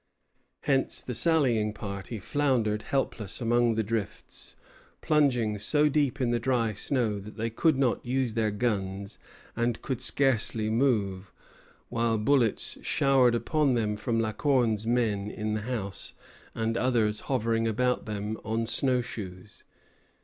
Hence 0.61 0.99
the 0.99 1.13
sallying 1.13 1.73
party 1.73 2.17
floundered 2.17 2.81
helpless 2.81 3.39
among 3.39 3.75
the 3.75 3.83
drifts, 3.83 4.55
plunging 5.01 5.59
so 5.59 5.89
deep 5.89 6.19
in 6.19 6.31
the 6.31 6.39
dry 6.39 6.73
snow 6.73 7.19
that 7.19 7.37
they 7.37 7.51
could 7.51 7.77
not 7.77 8.03
use 8.03 8.33
their 8.33 8.49
guns 8.49 9.19
and 9.55 9.79
could 9.83 10.01
scarcely 10.01 10.71
move, 10.71 11.31
while 11.89 12.17
bullets 12.17 12.79
showered 12.81 13.35
upon 13.35 13.75
them 13.75 13.95
from 13.95 14.19
La 14.19 14.31
Corne's 14.33 14.87
men 14.87 15.29
in 15.29 15.53
the 15.53 15.61
house 15.61 16.15
and 16.55 16.75
others 16.77 17.19
hovering 17.29 17.67
about 17.67 18.07
them 18.07 18.39
on 18.43 18.65
snow 18.65 19.01
shoes. 19.01 19.63